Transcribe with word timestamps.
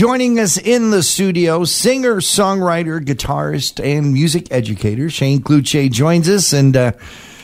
Joining 0.00 0.38
us 0.38 0.58
in 0.58 0.90
the 0.90 1.02
studio, 1.02 1.64
singer, 1.64 2.16
songwriter, 2.16 3.00
guitarist, 3.02 3.82
and 3.82 4.12
music 4.12 4.46
educator 4.50 5.08
Shane 5.08 5.40
Cloutier 5.40 5.90
joins 5.90 6.28
us. 6.28 6.52
And 6.52 6.76
uh, 6.76 6.92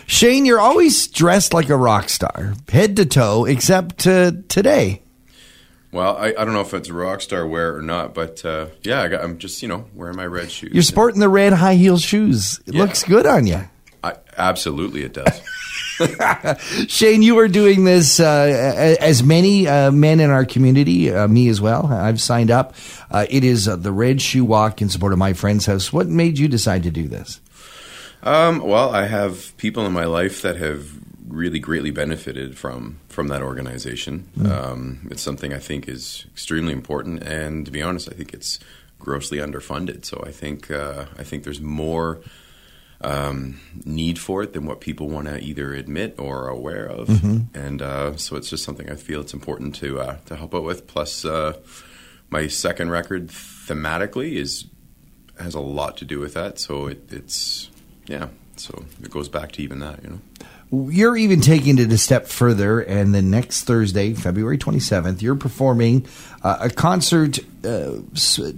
Shane, 0.06 0.44
you're 0.44 0.60
always 0.60 1.08
dressed 1.08 1.54
like 1.54 1.70
a 1.70 1.76
rock 1.78 2.10
star, 2.10 2.52
head 2.70 2.96
to 2.96 3.06
toe, 3.06 3.46
except 3.46 4.06
uh, 4.06 4.32
today. 4.48 5.00
Well, 5.92 6.14
I, 6.18 6.34
I 6.38 6.44
don't 6.44 6.52
know 6.52 6.60
if 6.60 6.74
it's 6.74 6.90
rock 6.90 7.22
star 7.22 7.46
wear 7.46 7.74
or 7.74 7.80
not, 7.80 8.12
but 8.12 8.44
uh, 8.44 8.66
yeah, 8.82 9.00
I 9.00 9.08
got, 9.08 9.24
I'm 9.24 9.38
just 9.38 9.62
you 9.62 9.68
know 9.68 9.86
wearing 9.94 10.16
my 10.18 10.26
red 10.26 10.50
shoes. 10.50 10.74
You're 10.74 10.82
sporting 10.82 11.20
the 11.20 11.30
red 11.30 11.54
high 11.54 11.76
heel 11.76 11.96
shoes. 11.96 12.60
It 12.66 12.74
Yeah. 12.74 12.82
looks 12.82 13.02
good 13.02 13.24
on 13.24 13.46
you. 13.46 13.62
I, 14.04 14.16
absolutely, 14.36 15.04
it 15.04 15.14
does. 15.14 15.40
Shane, 16.88 17.22
you 17.22 17.38
are 17.38 17.48
doing 17.48 17.84
this 17.84 18.20
uh, 18.20 18.96
as 19.00 19.22
many 19.22 19.66
uh, 19.66 19.90
men 19.90 20.20
in 20.20 20.30
our 20.30 20.44
community, 20.44 21.12
uh, 21.12 21.28
me 21.28 21.48
as 21.48 21.60
well. 21.60 21.86
I've 21.86 22.20
signed 22.20 22.50
up. 22.50 22.74
Uh, 23.10 23.26
it 23.28 23.44
is 23.44 23.68
uh, 23.68 23.76
the 23.76 23.92
Red 23.92 24.20
Shoe 24.20 24.44
Walk 24.44 24.82
in 24.82 24.88
support 24.88 25.12
of 25.12 25.18
my 25.18 25.32
friend's 25.32 25.66
house. 25.66 25.92
What 25.92 26.08
made 26.08 26.38
you 26.38 26.48
decide 26.48 26.82
to 26.84 26.90
do 26.90 27.08
this? 27.08 27.40
um, 28.22 28.60
well, 28.60 28.90
I 28.90 29.06
have 29.06 29.56
people 29.56 29.84
in 29.86 29.92
my 29.92 30.04
life 30.04 30.42
that 30.42 30.56
have 30.56 30.90
really 31.26 31.58
greatly 31.58 31.90
benefited 31.90 32.56
from 32.58 32.98
from 33.08 33.28
that 33.28 33.42
organization. 33.42 34.28
Um, 34.46 35.08
it's 35.10 35.22
something 35.22 35.52
I 35.52 35.58
think 35.58 35.88
is 35.88 36.26
extremely 36.32 36.72
important, 36.72 37.22
and 37.22 37.64
to 37.66 37.72
be 37.72 37.82
honest, 37.82 38.08
I 38.10 38.14
think 38.14 38.32
it's 38.32 38.58
grossly 38.98 39.38
underfunded. 39.38 40.04
So 40.04 40.22
I 40.26 40.30
think 40.30 40.70
uh, 40.70 41.06
I 41.18 41.24
think 41.24 41.44
there's 41.44 41.60
more 41.60 42.20
um, 43.02 43.60
need 43.84 44.18
for 44.18 44.42
it 44.42 44.52
than 44.52 44.66
what 44.66 44.80
people 44.80 45.08
want 45.08 45.28
to 45.28 45.38
either 45.38 45.74
admit 45.74 46.14
or 46.18 46.44
are 46.44 46.48
aware 46.48 46.86
of, 46.86 47.08
and 47.54 47.82
uh, 47.82 48.16
so 48.16 48.36
it's 48.36 48.48
just 48.48 48.64
something 48.64 48.90
I 48.90 48.94
feel 48.96 49.20
it's 49.20 49.34
important 49.34 49.74
to 49.76 50.00
uh, 50.00 50.16
to 50.26 50.36
help 50.36 50.54
out 50.54 50.64
with. 50.64 50.86
Plus, 50.86 51.24
uh, 51.24 51.58
my 52.30 52.46
second 52.46 52.90
record 52.90 53.28
thematically 53.28 54.34
is 54.34 54.66
has 55.38 55.54
a 55.54 55.60
lot 55.60 55.96
to 55.98 56.04
do 56.04 56.20
with 56.20 56.34
that, 56.34 56.58
so 56.58 56.86
it, 56.86 57.12
it's 57.12 57.70
yeah, 58.06 58.28
so 58.56 58.84
it 59.02 59.10
goes 59.10 59.28
back 59.28 59.52
to 59.52 59.62
even 59.62 59.80
that, 59.80 60.02
you 60.02 60.10
know. 60.10 60.20
You're 60.90 61.18
even 61.18 61.42
taking 61.42 61.78
it 61.78 61.92
a 61.92 61.98
step 61.98 62.26
further, 62.26 62.80
and 62.80 63.14
then 63.14 63.30
next 63.30 63.64
Thursday, 63.64 64.14
February 64.14 64.56
27th, 64.56 65.20
you're 65.20 65.36
performing 65.36 66.06
uh, 66.42 66.58
a 66.60 66.70
concert 66.70 67.38
uh, 67.62 67.98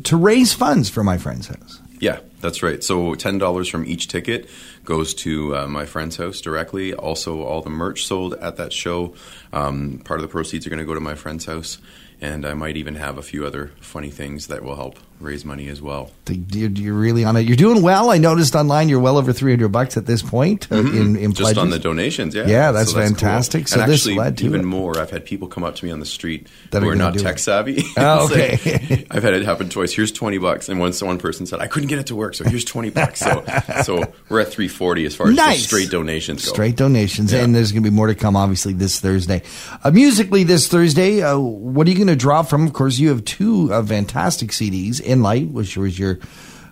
to 0.04 0.16
raise 0.16 0.52
funds 0.52 0.88
for 0.88 1.02
my 1.02 1.18
friend's 1.18 1.48
house. 1.48 1.80
Yeah, 2.00 2.20
that's 2.40 2.62
right. 2.62 2.82
So 2.82 3.14
ten 3.14 3.38
dollars 3.38 3.68
from 3.68 3.86
each 3.86 4.08
ticket 4.08 4.48
goes 4.84 5.14
to 5.14 5.56
uh, 5.56 5.66
my 5.66 5.86
friend's 5.86 6.16
house 6.16 6.40
directly. 6.40 6.92
Also, 6.92 7.42
all 7.42 7.62
the 7.62 7.70
merch 7.70 8.06
sold 8.06 8.34
at 8.34 8.56
that 8.56 8.72
show, 8.72 9.14
um, 9.52 10.00
part 10.04 10.20
of 10.20 10.22
the 10.22 10.30
proceeds 10.30 10.66
are 10.66 10.70
going 10.70 10.80
to 10.80 10.84
go 10.84 10.94
to 10.94 11.00
my 11.00 11.14
friend's 11.14 11.46
house, 11.46 11.78
and 12.20 12.44
I 12.44 12.54
might 12.54 12.76
even 12.76 12.96
have 12.96 13.16
a 13.16 13.22
few 13.22 13.46
other 13.46 13.72
funny 13.80 14.10
things 14.10 14.48
that 14.48 14.62
will 14.62 14.76
help 14.76 14.98
raise 15.20 15.44
money 15.44 15.68
as 15.68 15.80
well. 15.80 16.10
You're, 16.28 16.94
really 16.94 17.24
on 17.24 17.36
it. 17.36 17.42
You're 17.42 17.56
doing 17.56 17.82
well. 17.82 18.10
I 18.10 18.18
noticed 18.18 18.54
online 18.54 18.88
you're 18.88 19.00
well 19.00 19.16
over 19.18 19.32
300 19.32 19.68
bucks 19.68 19.96
at 19.96 20.06
this 20.06 20.22
point 20.22 20.70
uh, 20.70 20.76
in, 20.76 20.86
in 20.86 21.14
Mm-hmm. 21.14 21.32
Just 21.32 21.56
on 21.56 21.70
the 21.70 21.78
donations, 21.78 22.34
yeah. 22.34 22.46
Yeah, 22.46 22.72
that's 22.72 22.90
So 22.90 22.96
cool. 22.98 23.06
fantastic. 23.06 23.68
So 23.68 23.80
and 23.80 23.90
this 23.90 24.06
actually, 24.06 24.32
to 24.36 24.44
even 24.44 24.60
it. 24.62 24.64
more. 24.64 24.98
I've 24.98 25.10
had 25.10 25.24
people 25.24 25.48
come 25.48 25.64
up 25.64 25.76
to 25.76 25.84
me 25.84 25.90
on 25.90 26.00
the 26.00 26.06
street 26.06 26.46
That 26.70 26.82
who 26.82 26.88
are 26.88 26.92
are 26.92 26.96
not 26.96 27.14
tech 27.18 27.36
it. 27.36 27.40
savvy. 27.40 27.82
Oh, 27.96 28.28
It's 28.32 28.64
like- 28.66 28.66
okay. 28.82 29.06
I've 29.10 29.22
had 29.22 29.34
it 29.34 29.44
happen 29.44 29.68
twice. 29.68 29.92
Here's 29.92 30.12
twenty 30.12 30.38
bucks, 30.38 30.68
and 30.68 30.78
once 30.80 31.02
one 31.02 31.18
person 31.18 31.46
said 31.46 31.60
I 31.60 31.66
couldn't 31.66 31.88
get 31.88 31.98
it 31.98 32.06
to 32.08 32.16
work, 32.16 32.34
so 32.34 32.44
here's 32.44 32.64
twenty 32.64 32.90
bucks. 32.90 33.20
So, 33.20 33.44
so 33.84 34.02
we're 34.28 34.40
at 34.40 34.48
three 34.48 34.68
forty 34.68 35.04
as 35.06 35.14
far 35.16 35.28
as 35.28 35.36
Nice. 35.36 35.64
straight 35.64 35.90
donations 35.90 36.44
go. 36.44 36.52
Straight 36.52 36.76
donations, 36.76 37.32
Yeah. 37.32 37.42
and 37.42 37.54
there's 37.54 37.72
going 37.72 37.82
to 37.84 37.90
be 37.90 37.94
more 37.94 38.06
to 38.08 38.14
come. 38.14 38.36
Obviously, 38.36 38.72
this 38.72 39.00
Thursday, 39.00 39.42
uh, 39.82 39.90
musically 39.90 40.44
this 40.44 40.68
Thursday. 40.68 41.22
Uh, 41.22 41.38
what 41.38 41.86
are 41.86 41.90
you 41.90 41.96
going 41.96 42.08
to 42.08 42.16
draw 42.16 42.42
from? 42.42 42.66
Of 42.66 42.72
course, 42.72 42.98
you 42.98 43.08
have 43.10 43.24
two 43.24 43.72
uh, 43.72 43.82
fantastic 43.84 44.50
CDs. 44.50 45.00
In 45.04 45.22
Light, 45.22 45.48
which 45.48 45.76
was 45.76 45.98
your, 45.98 46.18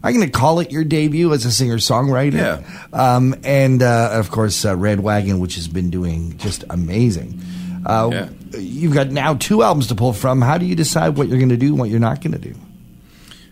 I'm 0.02 0.14
going 0.14 0.26
to 0.26 0.32
call 0.32 0.60
it 0.60 0.70
your 0.70 0.84
debut 0.84 1.32
as 1.32 1.44
a 1.44 1.50
singer 1.52 1.76
songwriter. 1.78 2.34
Yeah. 2.34 2.62
Um, 2.92 3.34
and 3.44 3.82
uh, 3.82 4.10
of 4.12 4.30
course, 4.30 4.64
uh, 4.64 4.76
Red 4.76 5.00
Wagon, 5.00 5.38
which 5.38 5.54
has 5.56 5.68
been 5.68 5.90
doing 5.90 6.36
just 6.38 6.64
amazing. 6.70 7.40
Uh, 7.86 8.10
Yeah. 8.12 8.28
You've 8.58 8.92
got 8.94 9.10
now 9.10 9.34
two 9.34 9.62
albums 9.62 9.86
to 9.86 9.94
pull 9.94 10.12
from. 10.12 10.42
How 10.42 10.58
do 10.58 10.66
you 10.66 10.74
decide 10.74 11.16
what 11.16 11.28
you're 11.28 11.38
going 11.38 11.48
to 11.48 11.56
do 11.56 11.68
and 11.68 11.78
what 11.78 11.88
you're 11.88 11.98
not 12.00 12.20
going 12.20 12.32
to 12.32 12.38
do? 12.38 12.54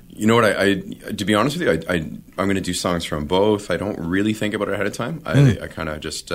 You 0.08 0.26
know 0.26 0.34
what? 0.34 0.44
I, 0.44 0.50
I 1.06 1.12
to 1.16 1.24
be 1.24 1.34
honest 1.34 1.56
with 1.56 1.66
you, 1.66 1.72
I, 1.88 1.94
I 1.94 1.96
I'm 1.96 2.46
going 2.46 2.56
to 2.56 2.60
do 2.60 2.74
songs 2.74 3.06
from 3.06 3.24
both. 3.24 3.70
I 3.70 3.78
don't 3.78 3.98
really 3.98 4.34
think 4.34 4.52
about 4.52 4.68
it 4.68 4.74
ahead 4.74 4.86
of 4.86 4.92
time. 4.92 5.22
I, 5.24 5.34
Hmm. 5.40 5.62
I 5.62 5.66
kind 5.68 5.88
of 5.88 6.00
just. 6.00 6.30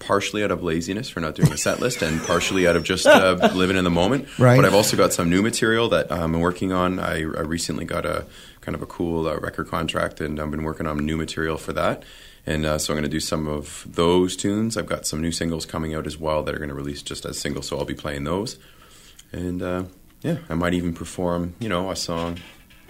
Partially 0.00 0.42
out 0.42 0.50
of 0.50 0.62
laziness 0.62 1.08
for 1.08 1.20
not 1.20 1.36
doing 1.36 1.52
a 1.52 1.56
set 1.56 1.78
list, 1.78 2.02
and 2.02 2.20
partially 2.22 2.66
out 2.66 2.74
of 2.74 2.82
just 2.82 3.06
uh, 3.06 3.50
living 3.54 3.76
in 3.76 3.84
the 3.84 3.90
moment. 3.90 4.26
Right. 4.38 4.56
But 4.56 4.64
I've 4.64 4.74
also 4.74 4.96
got 4.96 5.12
some 5.12 5.30
new 5.30 5.42
material 5.42 5.88
that 5.90 6.10
um, 6.10 6.34
I'm 6.34 6.40
working 6.40 6.72
on. 6.72 6.98
I, 6.98 7.20
I 7.20 7.22
recently 7.22 7.84
got 7.84 8.04
a 8.04 8.26
kind 8.60 8.74
of 8.74 8.82
a 8.82 8.86
cool 8.86 9.28
uh, 9.28 9.36
record 9.38 9.68
contract, 9.68 10.20
and 10.20 10.40
I've 10.40 10.50
been 10.50 10.64
working 10.64 10.86
on 10.86 10.98
new 10.98 11.16
material 11.16 11.56
for 11.56 11.72
that. 11.74 12.02
And 12.46 12.64
uh, 12.66 12.78
so 12.78 12.92
I'm 12.92 12.96
going 12.96 13.08
to 13.08 13.08
do 13.08 13.20
some 13.20 13.46
of 13.46 13.86
those 13.88 14.36
tunes. 14.36 14.76
I've 14.76 14.86
got 14.86 15.06
some 15.06 15.20
new 15.20 15.30
singles 15.32 15.66
coming 15.66 15.94
out 15.94 16.06
as 16.06 16.18
well 16.18 16.42
that 16.42 16.54
are 16.54 16.58
going 16.58 16.70
to 16.70 16.74
release 16.74 17.02
just 17.02 17.24
as 17.24 17.38
singles, 17.38 17.68
so 17.68 17.78
I'll 17.78 17.84
be 17.84 17.94
playing 17.94 18.24
those. 18.24 18.58
And 19.32 19.62
uh, 19.62 19.84
yeah, 20.22 20.38
I 20.48 20.54
might 20.54 20.74
even 20.74 20.94
perform, 20.94 21.54
you 21.60 21.68
know, 21.68 21.90
a 21.90 21.96
song 21.96 22.38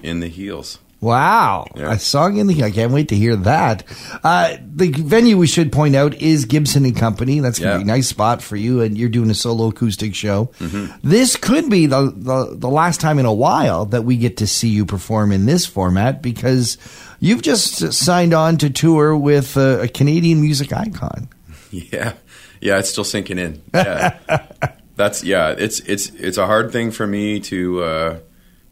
in 0.03 0.21
the 0.21 0.29
heels. 0.29 0.79
Wow, 1.01 1.67
Yeah. 1.75 1.93
a 1.95 1.99
song 1.99 2.37
in 2.37 2.47
the 2.47 2.63
I 2.63 2.71
can't 2.71 2.93
wait 2.93 3.09
to 3.09 3.17
hear 3.17 3.35
that. 3.37 3.85
Uh, 4.23 4.57
the 4.75 4.91
venue 4.91 5.39
we 5.39 5.47
should 5.47 5.73
point 5.73 5.97
out 5.97 6.15
is 6.21 6.45
Gibson 6.45 6.85
and 6.85 6.95
Company. 6.95 7.41
That's 7.41 7.59
gonna 7.59 7.73
Yeah. 7.73 7.77
be 7.79 7.83
a 7.85 7.87
nice 7.87 8.09
spot 8.09 8.43
for 8.43 8.57
you, 8.57 8.83
and 8.83 8.99
you're 8.99 9.09
doing 9.09 9.31
a 9.31 9.35
solo 9.35 9.69
acoustic 9.69 10.15
show. 10.15 10.51
Mm-hmm. 10.61 10.93
This 11.03 11.37
could 11.37 11.71
be 11.71 11.87
the, 11.87 12.13
the 12.15 12.55
the 12.55 12.69
last 12.69 13.01
time 13.01 13.19
in 13.19 13.25
a 13.25 13.33
while 13.33 13.87
that 13.87 14.05
we 14.05 14.19
get 14.19 14.37
to 14.39 14.47
see 14.47 14.69
you 14.69 14.85
perform 14.85 15.33
in 15.33 15.47
this 15.47 15.65
format 15.65 16.21
because 16.21 16.77
you've 17.19 17.41
just 17.43 17.93
signed 17.95 18.35
on 18.35 18.59
to 18.59 18.69
tour 18.69 19.17
with 19.17 19.57
a, 19.57 19.83
a 19.83 19.89
Canadian 19.89 20.41
music 20.43 20.73
icon. 20.73 21.29
Yeah, 21.73 22.15
yeah, 22.61 22.79
it's 22.81 22.91
still 22.91 23.05
sinking 23.05 23.39
in. 23.39 23.63
Yeah, 23.73 24.19
that's 24.97 25.23
yeah. 25.23 25.55
It's 25.57 25.79
it's 25.81 26.11
it's 26.11 26.37
a 26.37 26.47
hard 26.47 26.73
thing 26.73 26.91
for 26.91 27.07
me 27.07 27.39
to 27.41 27.83
uh, 27.85 28.19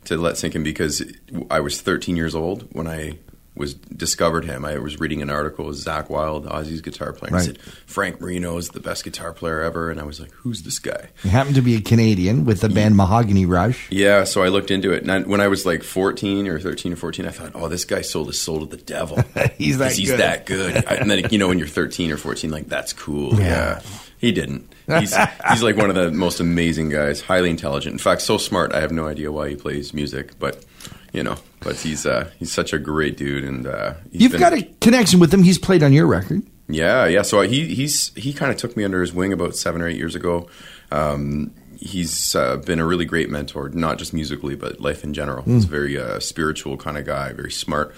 to 0.08 0.18
let 0.18 0.36
sink 0.36 0.54
in 0.54 0.62
because 0.62 1.02
I 1.50 1.60
was 1.60 1.80
13 1.80 2.16
years 2.16 2.34
old 2.34 2.68
when 2.72 2.86
I 2.86 3.18
was 3.58 3.74
discovered 3.74 4.44
him. 4.44 4.64
I 4.64 4.78
was 4.78 5.00
reading 5.00 5.20
an 5.20 5.30
article 5.30 5.66
with 5.66 5.84
Zakk 5.84 6.08
Wylde, 6.08 6.46
Ozzy's 6.46 6.80
guitar 6.80 7.12
player. 7.12 7.32
Right. 7.32 7.40
He 7.40 7.46
said 7.46 7.60
Frank 7.86 8.20
Marino 8.20 8.56
is 8.56 8.68
the 8.68 8.80
best 8.80 9.04
guitar 9.04 9.32
player 9.32 9.60
ever, 9.62 9.90
and 9.90 10.00
I 10.00 10.04
was 10.04 10.20
like, 10.20 10.30
who's 10.30 10.62
this 10.62 10.78
guy? 10.78 11.10
You 11.24 11.30
happen 11.30 11.54
to 11.54 11.60
be 11.60 11.74
a 11.74 11.80
Canadian 11.80 12.44
with 12.44 12.60
the 12.60 12.68
band 12.68 12.96
Mahogany 12.96 13.46
Rush. 13.46 13.90
Yeah, 13.90 14.24
so 14.24 14.42
I 14.42 14.48
looked 14.48 14.70
into 14.70 14.92
it, 14.92 15.02
and 15.02 15.10
I, 15.10 15.20
when 15.22 15.40
I 15.40 15.48
was 15.48 15.66
like 15.66 15.82
14 15.82 16.46
or 16.46 16.60
13 16.60 16.92
or 16.92 16.96
14, 16.96 17.26
I 17.26 17.30
thought, 17.30 17.52
oh, 17.54 17.68
this 17.68 17.84
guy 17.84 18.02
sold 18.02 18.28
his 18.28 18.40
soul 18.40 18.60
to 18.60 18.66
the 18.66 18.82
devil. 18.82 19.18
He's 19.58 19.78
that 19.78 19.92
he's 19.92 20.10
good. 20.10 20.20
that 20.20 20.46
good. 20.46 20.84
And 20.84 21.10
then 21.10 21.26
you 21.30 21.38
know 21.38 21.48
when 21.48 21.58
you're 21.58 21.66
13 21.66 22.12
or 22.12 22.16
14, 22.16 22.50
like 22.50 22.66
that's 22.68 22.92
cool. 22.92 23.34
Yeah, 23.34 23.80
he 24.18 24.32
didn't. 24.32 24.72
He's 24.86 25.14
he's 25.50 25.62
like 25.62 25.76
one 25.76 25.88
of 25.90 25.96
the 25.96 26.10
most 26.10 26.40
amazing 26.40 26.88
guys, 26.90 27.20
highly 27.20 27.50
intelligent. 27.50 27.92
In 27.94 27.98
fact, 27.98 28.22
so 28.22 28.38
smart. 28.38 28.72
I 28.74 28.80
have 28.80 28.92
no 28.92 29.06
idea 29.06 29.30
why 29.32 29.48
he 29.50 29.56
plays 29.56 29.92
music, 29.94 30.38
but 30.38 30.64
you 31.12 31.22
know, 31.22 31.36
but 31.60 31.76
he's 31.76 32.04
uh, 32.06 32.30
he's 32.38 32.52
such 32.52 32.72
a 32.72 32.78
great 32.78 33.16
dude, 33.16 33.44
and 33.44 33.66
uh, 33.66 33.94
he's 34.12 34.22
You've 34.22 34.32
been- 34.32 34.40
got 34.40 34.52
a 34.52 34.62
connection 34.80 35.20
with 35.20 35.32
him. 35.32 35.42
He's 35.42 35.58
played 35.58 35.82
on 35.82 35.92
your 35.92 36.06
record. 36.06 36.42
yeah, 36.68 37.06
yeah. 37.06 37.22
So 37.22 37.40
he 37.42 37.74
he's 37.74 38.14
he 38.14 38.32
kind 38.32 38.50
of 38.50 38.56
took 38.58 38.76
me 38.76 38.84
under 38.84 39.00
his 39.00 39.12
wing 39.12 39.32
about 39.32 39.56
seven 39.56 39.80
or 39.82 39.88
eight 39.88 39.96
years 39.96 40.14
ago. 40.14 40.48
Um, 40.90 41.52
he's 41.78 42.34
uh, 42.34 42.56
been 42.56 42.78
a 42.80 42.84
really 42.86 43.04
great 43.04 43.30
mentor, 43.30 43.68
not 43.68 43.98
just 43.98 44.12
musically, 44.12 44.54
but 44.56 44.80
life 44.80 45.04
in 45.04 45.14
general. 45.14 45.42
He's 45.44 45.64
a 45.64 45.68
very 45.68 45.98
uh, 45.98 46.18
spiritual 46.18 46.76
kind 46.76 46.98
of 46.98 47.04
guy, 47.06 47.32
very 47.32 47.52
smart. 47.52 47.94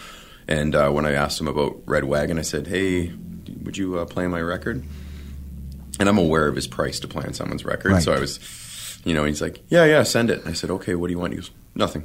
And 0.48 0.75
uh, 0.75 0.91
when 0.91 1.06
I 1.06 1.12
asked 1.12 1.41
him 1.41 1.47
about 1.48 1.81
Red 1.87 2.04
Wagon, 2.04 2.38
I 2.38 2.42
said, 2.42 2.66
"Hey, 2.66 3.12
would 3.62 3.76
you 3.76 3.98
uh, 3.98 4.04
play 4.04 4.26
my 4.26 4.41
record?" 4.41 4.84
And 5.98 6.08
I'm 6.08 6.18
aware 6.18 6.46
of 6.46 6.54
his 6.56 6.66
price 6.66 7.00
to 7.00 7.08
play 7.08 7.24
on 7.24 7.34
someone's 7.34 7.64
record, 7.64 7.92
Right. 7.92 8.02
so 8.02 8.12
I 8.12 8.20
was, 8.20 8.38
you 9.04 9.12
know, 9.14 9.24
he's 9.24 9.42
like, 9.42 9.60
"Yeah, 9.68 9.84
yeah, 9.84 10.02
send 10.04 10.30
it." 10.30 10.42
I 10.46 10.52
said, 10.52 10.70
"Okay, 10.70 10.94
what 10.94 11.08
do 11.08 11.12
you 11.12 11.18
want?" 11.18 11.32
He 11.32 11.36
goes, 11.38 11.50
"Nothing." 11.74 12.04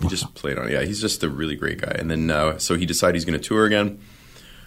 He 0.00 0.08
just 0.08 0.32
played 0.34 0.58
on 0.58 0.68
it. 0.68 0.72
Yeah, 0.72 0.82
he's 0.82 1.00
just 1.00 1.22
a 1.24 1.28
really 1.28 1.56
great 1.56 1.80
guy. 1.80 1.94
And 1.98 2.08
then 2.10 2.30
uh, 2.30 2.58
so 2.58 2.76
he 2.76 2.86
decided 2.86 3.16
he's 3.16 3.24
going 3.24 3.38
to 3.40 3.44
tour 3.44 3.66
again 3.66 3.98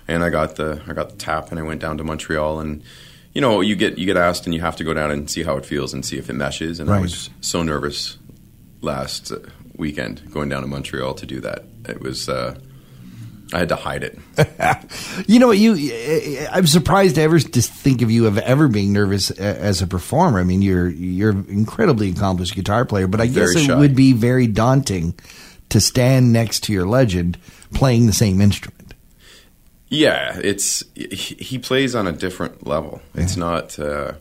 and 0.07 0.23
I 0.25 0.29
got 0.29 0.57
the 0.57 0.81
I 0.87 0.93
got 0.93 1.09
the 1.11 1.15
tap 1.15 1.51
and 1.51 1.59
I 1.59 1.63
went 1.63 1.79
down 1.79 1.97
to 1.99 2.03
Montreal 2.03 2.59
and 2.59 2.83
you 3.33 3.39
know 3.39 3.61
you 3.61 3.77
get 3.77 3.97
you 3.97 4.05
get 4.05 4.17
asked 4.17 4.45
and 4.45 4.53
you 4.53 4.59
have 4.59 4.75
to 4.77 4.83
go 4.83 4.93
down 4.93 5.09
and 5.09 5.29
see 5.29 5.43
how 5.43 5.55
it 5.55 5.65
feels 5.65 5.93
and 5.93 6.05
see 6.05 6.17
if 6.17 6.29
it 6.29 6.33
meshes 6.33 6.81
and 6.81 6.89
I 6.89 6.99
was 6.99 7.29
so 7.39 7.63
nervous 7.63 8.17
last 8.81 9.31
weekend 9.75 10.29
going 10.31 10.49
down 10.49 10.61
to 10.63 10.67
Montreal 10.67 11.13
to 11.13 11.25
do 11.25 11.39
that 11.41 11.63
it 11.87 12.01
was 12.01 12.27
uh, 12.27 12.59
I 13.53 13.59
had 13.59 13.69
to 13.69 13.75
hide 13.75 14.03
it 14.03 14.17
You 15.27 15.39
know 15.39 15.47
what? 15.47 15.57
You, 15.57 16.47
I'm 16.51 16.67
surprised 16.67 17.15
to 17.15 17.21
ever 17.21 17.39
to 17.39 17.61
think 17.61 18.01
of 18.01 18.09
you 18.11 18.27
of 18.27 18.37
ever 18.37 18.67
being 18.67 18.93
nervous 18.93 19.29
as 19.31 19.81
a 19.81 19.87
performer. 19.87 20.39
I 20.39 20.43
mean, 20.43 20.61
you're 20.61 20.87
you're 20.89 21.31
incredibly 21.31 22.09
accomplished 22.11 22.55
guitar 22.55 22.85
player, 22.85 23.07
but 23.07 23.19
I 23.21 23.27
guess 23.27 23.55
it 23.55 23.65
shy. 23.65 23.77
would 23.77 23.95
be 23.95 24.13
very 24.13 24.47
daunting 24.47 25.13
to 25.69 25.79
stand 25.81 26.31
next 26.33 26.63
to 26.63 26.73
your 26.73 26.87
legend 26.87 27.37
playing 27.73 28.05
the 28.07 28.13
same 28.13 28.41
instrument. 28.41 28.93
yeah 29.89 30.39
it's 30.41 30.83
he 30.95 31.07
he 31.39 31.57
plays 31.59 31.95
on 31.95 32.07
a 32.07 32.11
different 32.11 32.65
level 32.65 33.01
it's 33.13 33.35
not 33.37 33.77
uh, 33.79 34.13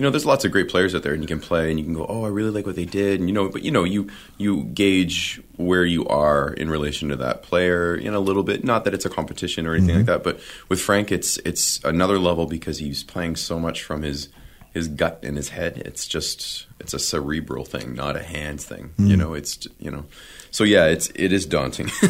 you 0.00 0.04
know, 0.04 0.08
there's 0.08 0.24
lots 0.24 0.46
of 0.46 0.50
great 0.50 0.70
players 0.70 0.94
out 0.94 1.02
there, 1.02 1.12
and 1.12 1.22
you 1.22 1.28
can 1.28 1.40
play, 1.40 1.68
and 1.68 1.78
you 1.78 1.84
can 1.84 1.92
go, 1.92 2.06
oh, 2.08 2.24
I 2.24 2.28
really 2.28 2.48
like 2.48 2.64
what 2.64 2.74
they 2.74 2.86
did, 2.86 3.20
and 3.20 3.28
you 3.28 3.34
know, 3.34 3.50
but 3.50 3.62
you 3.62 3.70
know, 3.70 3.84
you 3.84 4.08
you 4.38 4.64
gauge 4.64 5.42
where 5.58 5.84
you 5.84 6.06
are 6.06 6.54
in 6.54 6.70
relation 6.70 7.10
to 7.10 7.16
that 7.16 7.42
player 7.42 7.94
in 7.94 8.14
a 8.14 8.18
little 8.18 8.42
bit. 8.42 8.64
Not 8.64 8.84
that 8.84 8.94
it's 8.94 9.04
a 9.04 9.10
competition 9.10 9.66
or 9.66 9.74
anything 9.74 9.90
mm-hmm. 9.90 9.98
like 9.98 10.06
that, 10.06 10.24
but 10.24 10.40
with 10.70 10.80
Frank, 10.80 11.12
it's 11.12 11.36
it's 11.44 11.84
another 11.84 12.18
level 12.18 12.46
because 12.46 12.78
he's 12.78 13.02
playing 13.04 13.36
so 13.36 13.60
much 13.60 13.82
from 13.82 14.00
his 14.00 14.30
his 14.72 14.88
gut 14.88 15.20
and 15.22 15.36
his 15.36 15.48
head. 15.50 15.78
It's 15.84 16.06
just 16.06 16.66
it's 16.78 16.94
a 16.94 16.98
cerebral 16.98 17.64
thing, 17.64 17.94
not 17.94 18.16
a 18.16 18.22
hands 18.22 18.64
thing. 18.64 18.92
You 18.98 19.16
know, 19.16 19.34
it's 19.34 19.66
you 19.78 19.90
know, 19.90 20.04
so 20.50 20.64
yeah, 20.64 20.86
it's 20.86 21.10
it 21.14 21.32
is 21.32 21.46
daunting. 21.46 21.90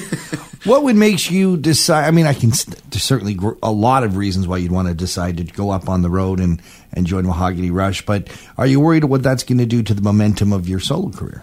What 0.65 0.83
would 0.83 0.97
make 0.97 1.31
you 1.31 1.57
decide? 1.57 2.07
I 2.07 2.11
mean, 2.11 2.27
I 2.27 2.35
can 2.35 2.51
there's 2.51 3.03
certainly 3.03 3.33
gr- 3.33 3.53
a 3.63 3.73
lot 3.73 4.05
of 4.05 4.19
reasons 4.19 4.47
why 4.47 4.59
you'd 4.59 4.71
want 4.71 4.89
to 4.89 4.95
decide 4.95 5.39
to 5.39 5.45
go 5.45 5.71
up 5.71 5.89
on 5.89 6.03
the 6.03 6.11
road 6.11 6.39
and, 6.39 6.61
and 6.93 7.07
join 7.07 7.25
Mahogany 7.25 7.71
Rush, 7.71 8.05
but 8.05 8.29
are 8.59 8.67
you 8.67 8.79
worried 8.79 9.05
what 9.05 9.23
that's 9.23 9.43
going 9.43 9.57
to 9.57 9.65
do 9.65 9.83
to 9.83 9.95
the 9.95 10.03
momentum 10.03 10.53
of 10.53 10.69
your 10.69 10.79
solo 10.79 11.09
career? 11.11 11.43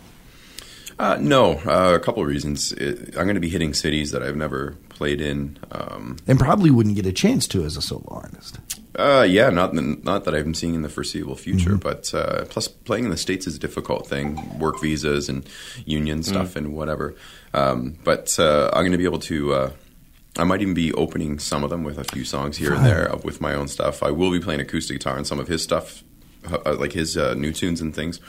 Uh, 1.00 1.18
no, 1.20 1.54
uh, 1.66 1.96
a 1.96 2.00
couple 2.00 2.22
of 2.22 2.30
reasons. 2.30 2.74
It, 2.74 3.08
I'm 3.18 3.24
going 3.24 3.34
to 3.34 3.40
be 3.40 3.50
hitting 3.50 3.74
cities 3.74 4.12
that 4.12 4.22
I've 4.22 4.36
never 4.36 4.76
played 4.90 5.20
in. 5.20 5.58
Um, 5.72 6.18
And 6.28 6.40
probably 6.40 6.70
wouldn't 6.70 6.96
get 6.96 7.08
a 7.08 7.12
chance 7.12 7.48
to 7.48 7.64
as 7.64 7.76
a 7.76 7.82
solo 7.82 8.06
artist. 8.10 8.60
Uh, 8.98 9.26
yeah, 9.28 9.50
not 9.50 9.74
not 9.74 10.26
that 10.26 10.34
I'm 10.34 10.54
seeing 10.54 10.74
in 10.74 10.82
the 10.82 10.90
foreseeable 10.90 11.36
future, 11.36 11.78
but 11.78 12.14
uh, 12.14 12.46
plus 12.46 12.68
playing 12.68 13.06
in 13.06 13.12
the 13.12 13.18
states 13.18 13.46
is 13.48 13.56
a 13.56 13.60
difficult 13.60 14.08
thing. 14.08 14.58
Work 14.60 14.82
visas 14.82 15.30
and 15.30 15.48
union 15.86 16.24
stuff 16.24 16.56
and 16.56 16.74
whatever. 16.74 17.16
Um, 17.54 17.98
but 18.04 18.38
uh, 18.40 18.70
I'm 18.74 18.82
going 18.82 18.92
to 18.92 18.98
be 18.98 19.06
able 19.06 19.20
to. 19.20 19.54
Uh, 19.54 19.72
I 20.38 20.44
might 20.44 20.62
even 20.62 20.74
be 20.74 20.94
opening 20.94 21.40
some 21.40 21.64
of 21.64 21.70
them 21.70 21.84
with 21.84 21.98
a 21.98 22.04
few 22.04 22.24
songs 22.24 22.58
here 22.58 22.74
and 22.74 22.86
there 22.86 23.12
with 23.24 23.42
my 23.42 23.56
own 23.56 23.68
stuff. 23.68 24.04
I 24.04 24.12
will 24.12 24.32
be 24.32 24.40
playing 24.40 24.62
acoustic 24.62 25.00
guitar 25.00 25.18
and 25.18 25.26
some 25.26 25.40
of 25.40 25.48
his 25.48 25.64
stuff, 25.64 26.04
uh, 26.52 26.76
like 26.80 26.94
his 26.94 27.18
uh, 27.18 27.34
new 27.34 27.52
tunes 27.52 27.82
and 27.82 27.94
things. 27.94 28.20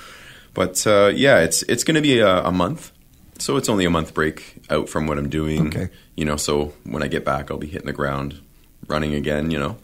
But 0.54 0.86
uh, 0.86 1.12
yeah, 1.14 1.40
it's 1.40 1.62
it's 1.64 1.84
going 1.84 1.94
to 1.96 2.00
be 2.00 2.18
a, 2.20 2.44
a 2.44 2.52
month, 2.52 2.92
so 3.38 3.56
it's 3.56 3.68
only 3.68 3.84
a 3.84 3.90
month 3.90 4.14
break 4.14 4.56
out 4.70 4.88
from 4.88 5.06
what 5.06 5.18
I'm 5.18 5.28
doing. 5.28 5.68
Okay. 5.68 5.88
You 6.16 6.24
know, 6.24 6.36
so 6.36 6.74
when 6.84 7.02
I 7.02 7.08
get 7.08 7.24
back, 7.24 7.50
I'll 7.50 7.58
be 7.58 7.68
hitting 7.68 7.86
the 7.86 7.92
ground 7.92 8.40
running 8.86 9.14
again. 9.14 9.50
You 9.50 9.58
know, 9.58 9.76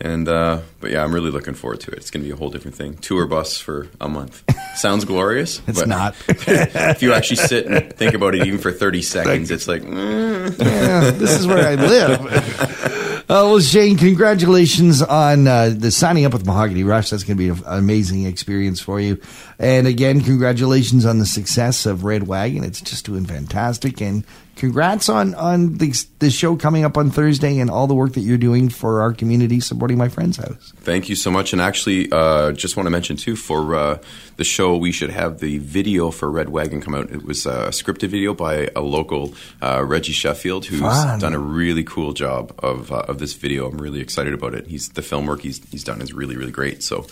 and 0.00 0.28
uh, 0.28 0.60
but 0.80 0.90
yeah, 0.90 1.04
I'm 1.04 1.12
really 1.12 1.30
looking 1.30 1.54
forward 1.54 1.80
to 1.80 1.90
it. 1.90 1.98
It's 1.98 2.10
going 2.10 2.22
to 2.22 2.28
be 2.28 2.32
a 2.32 2.36
whole 2.36 2.50
different 2.50 2.76
thing. 2.76 2.96
Tour 2.98 3.26
bus 3.26 3.58
for 3.58 3.88
a 4.00 4.08
month 4.08 4.42
sounds 4.76 5.04
glorious. 5.04 5.60
It's 5.66 5.78
but 5.78 5.88
not. 5.88 6.14
if 6.28 7.02
you 7.02 7.12
actually 7.12 7.36
sit 7.36 7.66
and 7.66 7.92
think 7.92 8.14
about 8.14 8.34
it, 8.34 8.46
even 8.46 8.58
for 8.58 8.72
30 8.72 9.02
seconds, 9.02 9.50
it's 9.50 9.68
like. 9.68 9.82
mm. 9.82 10.58
yeah, 10.58 11.10
this 11.10 11.38
is 11.38 11.46
where 11.46 11.66
I 11.66 11.74
live. 11.74 12.96
Uh, 13.30 13.46
well, 13.46 13.60
Shane, 13.60 13.96
congratulations 13.96 15.02
on 15.02 15.46
uh, 15.46 15.72
the 15.72 15.92
signing 15.92 16.24
up 16.24 16.32
with 16.32 16.44
Mahogany 16.44 16.82
Rush. 16.82 17.10
That's 17.10 17.22
going 17.22 17.36
to 17.36 17.40
be 17.40 17.48
an 17.48 17.62
amazing 17.64 18.24
experience 18.24 18.80
for 18.80 18.98
you. 18.98 19.20
And 19.56 19.86
again, 19.86 20.20
congratulations 20.20 21.06
on 21.06 21.20
the 21.20 21.26
success 21.26 21.86
of 21.86 22.02
Red 22.02 22.26
Wagon. 22.26 22.64
It's 22.64 22.80
just 22.80 23.06
doing 23.06 23.24
fantastic. 23.24 24.02
And 24.02 24.24
congrats 24.60 25.08
on 25.08 25.34
on 25.34 25.78
the, 25.78 25.90
the 26.18 26.30
show 26.30 26.54
coming 26.54 26.84
up 26.84 26.98
on 26.98 27.10
Thursday 27.10 27.58
and 27.58 27.70
all 27.70 27.86
the 27.86 27.94
work 27.94 28.12
that 28.12 28.20
you're 28.20 28.36
doing 28.36 28.68
for 28.68 29.00
our 29.00 29.14
community 29.14 29.58
supporting 29.58 29.96
my 29.96 30.10
friend's 30.10 30.36
house. 30.36 30.74
Thank 30.76 31.08
you 31.08 31.16
so 31.16 31.30
much. 31.30 31.54
And 31.54 31.62
actually, 31.62 32.12
uh, 32.12 32.52
just 32.52 32.76
want 32.76 32.86
to 32.86 32.90
mention 32.90 33.16
too 33.16 33.36
for 33.36 33.74
uh, 33.74 33.98
the 34.36 34.44
show, 34.44 34.76
we 34.76 34.92
should 34.92 35.08
have 35.08 35.40
the 35.40 35.56
video 35.58 36.10
for 36.10 36.30
Red 36.30 36.50
Wagon 36.50 36.82
come 36.82 36.94
out. 36.94 37.10
It 37.10 37.24
was 37.24 37.46
a 37.46 37.70
scripted 37.70 38.10
video 38.10 38.34
by 38.34 38.68
a 38.76 38.82
local 38.82 39.32
uh, 39.62 39.82
Reggie 39.82 40.12
Sheffield, 40.12 40.66
who's 40.66 40.80
Fun. 40.80 41.18
done 41.18 41.34
a 41.34 41.38
really 41.38 41.82
cool 41.82 42.12
job 42.12 42.54
of 42.58 42.92
uh, 42.92 43.06
of 43.08 43.18
this 43.18 43.32
video. 43.32 43.66
I'm 43.66 43.78
really 43.78 44.00
excited 44.00 44.34
about 44.34 44.54
it. 44.54 44.66
He's 44.66 44.90
the 44.90 45.02
film 45.02 45.24
work 45.24 45.40
he's 45.40 45.58
he's 45.70 45.84
done 45.84 46.02
is 46.02 46.12
really 46.12 46.36
really 46.36 46.52
great. 46.52 46.82
So, 46.82 47.06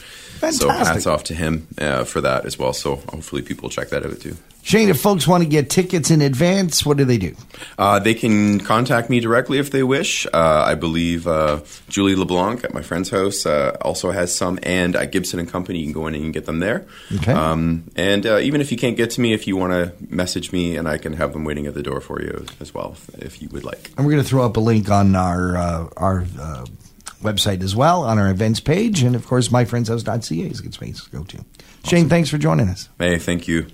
so 0.50 0.68
hats 0.68 1.06
off 1.06 1.24
to 1.24 1.34
him 1.34 1.66
uh, 1.78 2.04
for 2.04 2.20
that 2.20 2.44
as 2.44 2.58
well. 2.58 2.74
So 2.74 2.96
hopefully 2.96 3.40
people 3.40 3.70
check 3.70 3.88
that 3.88 4.04
out 4.04 4.20
too. 4.20 4.36
Shane, 4.68 4.90
if 4.90 5.00
folks 5.00 5.26
want 5.26 5.42
to 5.42 5.48
get 5.48 5.70
tickets 5.70 6.10
in 6.10 6.20
advance, 6.20 6.84
what 6.84 6.98
do 6.98 7.06
they 7.06 7.16
do? 7.16 7.34
Uh, 7.78 8.00
they 8.00 8.12
can 8.12 8.60
contact 8.60 9.08
me 9.08 9.18
directly 9.18 9.58
if 9.58 9.70
they 9.70 9.82
wish. 9.82 10.26
Uh, 10.26 10.30
I 10.66 10.74
believe 10.74 11.26
uh, 11.26 11.62
Julie 11.88 12.14
LeBlanc 12.14 12.64
at 12.64 12.74
my 12.74 12.82
friend's 12.82 13.08
house 13.08 13.46
uh, 13.46 13.78
also 13.80 14.10
has 14.10 14.34
some, 14.34 14.58
and 14.62 14.94
at 14.94 15.10
Gibson 15.10 15.40
and 15.40 15.48
Company, 15.48 15.78
you 15.78 15.86
can 15.86 15.94
go 15.94 16.06
in 16.06 16.14
and 16.14 16.34
get 16.34 16.44
them 16.44 16.58
there. 16.58 16.84
Okay. 17.16 17.32
Um, 17.32 17.84
and 17.96 18.26
uh, 18.26 18.40
even 18.40 18.60
if 18.60 18.70
you 18.70 18.76
can't 18.76 18.98
get 18.98 19.10
to 19.12 19.22
me, 19.22 19.32
if 19.32 19.46
you 19.46 19.56
want 19.56 19.72
to 19.72 19.94
message 20.14 20.52
me, 20.52 20.76
and 20.76 20.86
I 20.86 20.98
can 20.98 21.14
have 21.14 21.32
them 21.32 21.44
waiting 21.44 21.66
at 21.66 21.72
the 21.72 21.82
door 21.82 22.02
for 22.02 22.20
you 22.20 22.44
as 22.60 22.74
well, 22.74 22.94
if, 23.14 23.40
you 23.40 23.48
would 23.48 23.64
like. 23.64 23.90
And 23.96 24.04
we're 24.04 24.12
going 24.12 24.22
to 24.22 24.28
throw 24.28 24.44
up 24.44 24.58
a 24.58 24.60
link 24.60 24.90
on 24.90 25.16
our 25.16 25.56
uh, 25.56 25.88
our 25.96 26.26
uh, 26.38 26.66
website 27.22 27.62
as 27.62 27.74
well 27.74 28.02
on 28.02 28.18
our 28.18 28.28
events 28.30 28.60
page, 28.60 29.02
and 29.02 29.16
of 29.16 29.26
course, 29.26 29.48
myfriendshouse.ca 29.48 30.50
is 30.50 30.60
a 30.60 30.62
good 30.62 30.74
space 30.74 31.04
to 31.04 31.10
go 31.10 31.24
to. 31.24 31.42
Shane, 31.84 32.10
thanks 32.10 32.28
for 32.28 32.36
joining 32.36 32.68
us. 32.68 32.90
Hey, 32.98 33.18
thank 33.18 33.48
you. 33.48 33.68